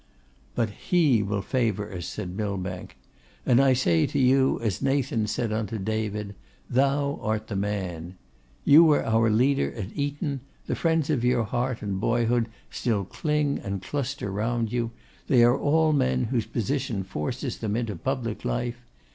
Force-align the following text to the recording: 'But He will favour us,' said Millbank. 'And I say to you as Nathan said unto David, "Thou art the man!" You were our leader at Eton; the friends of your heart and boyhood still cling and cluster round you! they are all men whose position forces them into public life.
'But 0.55 0.71
He 0.71 1.21
will 1.21 1.43
favour 1.43 1.93
us,' 1.93 2.07
said 2.07 2.31
Millbank. 2.35 2.97
'And 3.45 3.61
I 3.61 3.73
say 3.73 4.07
to 4.07 4.17
you 4.17 4.59
as 4.61 4.81
Nathan 4.81 5.27
said 5.27 5.53
unto 5.53 5.77
David, 5.77 6.33
"Thou 6.67 7.19
art 7.21 7.45
the 7.49 7.55
man!" 7.55 8.15
You 8.65 8.83
were 8.83 9.05
our 9.05 9.29
leader 9.29 9.71
at 9.73 9.95
Eton; 9.95 10.39
the 10.65 10.73
friends 10.73 11.11
of 11.11 11.23
your 11.23 11.43
heart 11.43 11.83
and 11.83 11.99
boyhood 11.99 12.49
still 12.71 13.05
cling 13.05 13.59
and 13.59 13.79
cluster 13.83 14.31
round 14.31 14.71
you! 14.73 14.89
they 15.27 15.43
are 15.43 15.55
all 15.55 15.93
men 15.93 16.23
whose 16.23 16.47
position 16.47 17.03
forces 17.03 17.59
them 17.59 17.75
into 17.75 17.95
public 17.95 18.43
life. 18.43 18.81